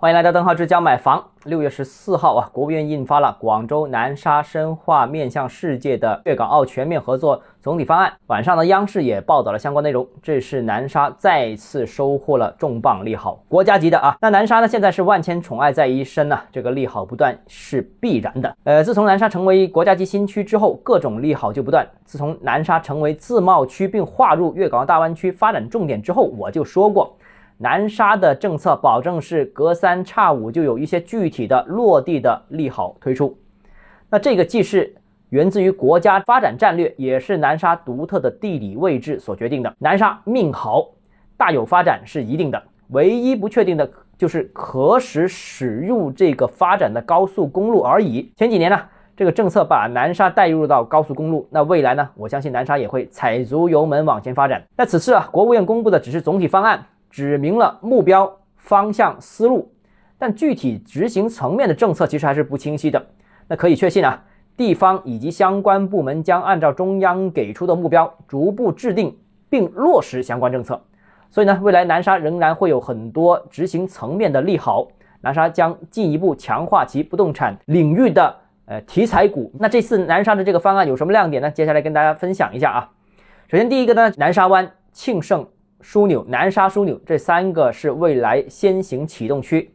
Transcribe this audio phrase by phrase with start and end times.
[0.00, 1.20] 欢迎来到邓浩之家买房。
[1.42, 8.08] 六月十四号啊，国务院印发了《广州南沙深化面向世界的粤港澳全面合作总体方案》。
[8.28, 10.06] 晚上呢，央视也报道了相关内容。
[10.22, 14.16] 这是南沙再次收获了重磅利好，国家级的啊。
[14.20, 18.56] 那南沙呢，现在是万千宠爱在一身呐，这个利好不断是必然的。
[18.62, 21.84] 呃，自从南沙成为国家级新区之后，各种利好就不断。
[22.04, 27.16] 自从南沙成为自贸区并划入粤港澳大湾区发展重点之后，我就说过。
[27.60, 33.36] 南沙的政策保证是隔三差五就有一些具体的落地的利好推出，
[34.08, 34.94] 那这个既是
[35.30, 39.74] 源自于国家发展战略，也是南沙独特的地理位置所决定的。
[39.80, 40.86] 南沙命好，
[41.36, 48.32] 大有发展是一定的，唯一不确定的就是何时驶入这个发展的高速公路而已。
[48.36, 48.80] 前几年呢，
[49.16, 54.62] 这个政策把南沙带入到高速公路，那未来呢，我相信南沙也会踩足油门往前发展。
[54.76, 56.86] 那此次啊，国务院公布的只是总体方案。
[57.10, 59.72] 指明了目标方向思路，
[60.18, 63.04] 但具体执行层面的政策其实还是不清晰的。
[63.46, 64.22] 那可以确信啊，
[64.56, 69.16] 地方以及相关部门将按照中央给出的目标，逐步制定
[69.48, 70.80] 并落实相关政策。
[71.30, 74.88] 所以呢，未来南沙仍然会有很多执行层面的利好，
[75.20, 79.50] 南沙将进一步强化其不动产领域的呃题材股。
[79.58, 81.50] 那这次南沙的这个方案有什么亮点呢？
[81.50, 82.90] 接下来跟大家分享一下啊。
[83.48, 85.46] 首先第一个呢，南沙湾、庆盛。
[85.82, 89.74] 枢纽、南沙枢纽这三个是未来先行启动区。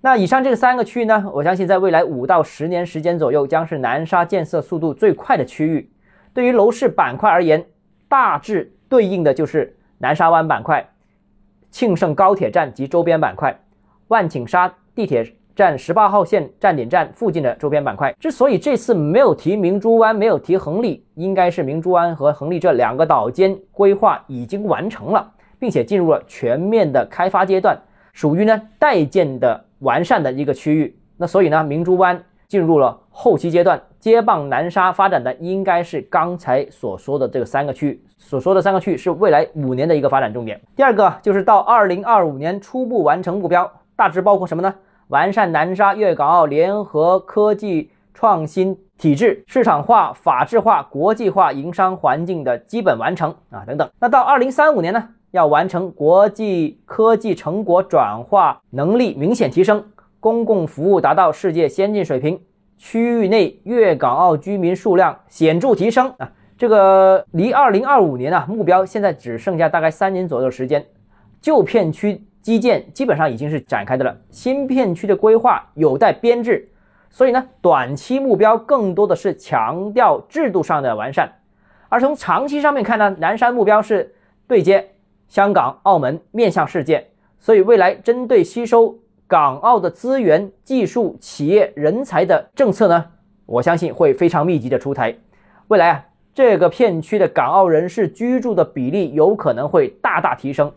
[0.00, 5.90] 那以上这三个区域呢，我相信在未来五到十年时间左右，将是南沙建设速度最快的区域。
[6.32, 7.66] 对于楼市板块而言，
[8.08, 10.88] 大致对应的就是南沙湾板块、
[11.70, 13.60] 庆盛高铁站及周边板块、
[14.08, 15.34] 万顷沙地铁。
[15.58, 27.76] 站十八号线站点站附近的周边板块，之所以这次没有提明珠湾，没有提恒利，应该是明珠湾和恒利这两个岛间规划已经完成了，并且进入了全面的开发阶段，
[28.12, 30.96] 属于呢待建的完善的一个区域。
[31.16, 40.60] 那所以呢，明珠湾进入了后期阶段，接棒南沙发展的应该是刚才所说的这个三个区域，所说的三个区域是未来五年的一个发展重点。
[40.76, 44.72] 第二个就是到二零二五年初步完成目标，大致包括什么呢？
[45.08, 53.88] 完善南沙粤港澳联合科技创新体制，市场化、法治化、国际化营商环境的基本完成啊，等等。
[54.00, 59.82] 那到二零三五年呢，要完成国际科技成果转化能力明显提升，
[60.20, 62.38] 公共服务达到世界先进水平，
[62.76, 66.30] 区域内粤港澳居民数量显著提升啊。
[66.58, 70.84] 这个离二零二五年啊目标现在只剩下大概三年左右时间，
[71.40, 72.27] 旧片区。
[72.40, 76.68] 基建基本上已经是展开的了，新片区的规划有待编制，
[77.10, 81.30] 所以呢，短期目标更多的是强调制度上的完善，
[81.88, 84.14] 而从长期上面看呢，南山目标是
[84.46, 84.90] 对接
[85.26, 93.04] 香港、澳门，面向世界，所以未来针对吸收港澳的资源、技术、企业人才的政策呢，
[93.44, 95.14] 我相信会非常密集的出台，
[95.66, 100.72] 未来啊，这个片区的港澳人士居住的比例有可能会大大提升。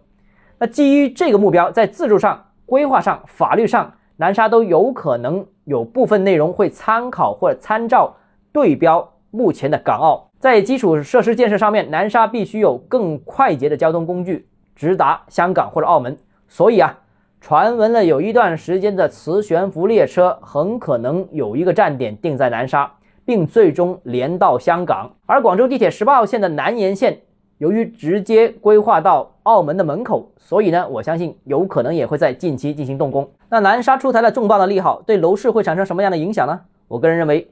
[0.62, 8.16] 那基于这个目标，在自助上、规划上、法律上，南沙都有可能有部分内容会参考或者参照
[8.54, 10.30] 对标目前的港澳。
[10.38, 16.16] 在基础设施建设上面，南沙必须有更快捷的交通工具直达香港或者澳门。
[16.48, 16.96] 所以啊，
[17.40, 22.92] 传闻了有一段时间的磁悬浮列车很可能有一个站点定在南沙，
[23.26, 25.10] 并最终连到香港。
[25.26, 27.22] 而广州地铁十八号线的南延线。
[27.62, 33.30] 由于直接规划到澳门的门口，所以呢，我相信有可能也会在近期进行动工。
[33.50, 36.60] 那南沙出台了重磅的利好，对楼市会产生什么样的影响呢？
[36.88, 37.48] 我个人认为，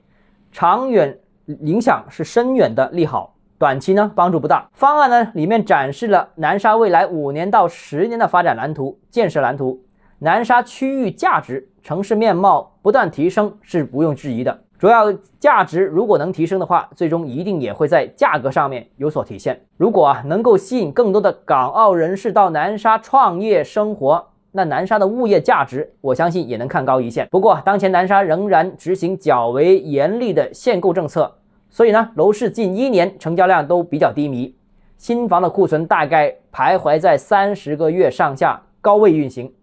[0.52, 1.16] 长远
[1.60, 4.68] 影响是深远的利好，短期呢帮助不大。
[4.74, 9.80] 方案呢里面展示了南沙未来五年到十年的发展蓝图、建设蓝图，
[10.18, 14.60] 南沙区域价值、城市面貌不断提升是毋庸置疑的。
[14.80, 19.60] 主要价值如果能提升的话，最终一定也会在价格上面有所体现。
[19.76, 27.28] 如果啊能够吸引更多的港澳人士到南沙创业生活，那南沙的物业价值，我相信也能看高一线。
[27.30, 31.30] 不过，当前南沙仍然执行较为严厉的限购政策，
[31.70, 34.56] 所以呢，楼市近一年成交量都比较低迷，
[34.96, 39.54] 新房的库存大概徘徊在三十个月上下高位运行，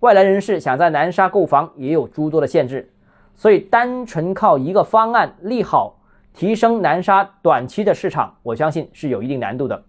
[0.00, 2.92] 外来人士想在南沙购房也有诸多的限制。
[3.38, 5.96] 所以，单纯靠一个方案利好
[6.34, 9.80] 提升南沙短期的市场，我相信是有一定难度的。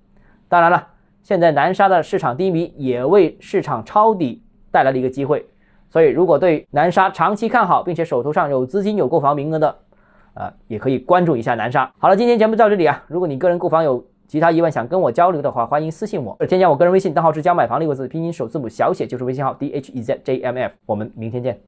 [0.47, 0.87] 当然了，
[1.23, 5.43] 现在南沙的市场低迷也为市场抄底带来了一个机会。
[5.89, 9.75] 所以，如果对南沙长期看好，并且手头上有资金、有购房名额的，
[10.35, 11.91] 呃，也可以关注一下南沙。
[11.97, 13.03] 好了，今天节目到这里啊。
[13.07, 20.71] 如果你个人购房有其他疑问想跟我交流的话，欢迎私信我，添加我个人微信，账号是教买房六个字拼音首字母小写就是微信号 d h e z j m f。
[20.85, 21.57] 我们明天见。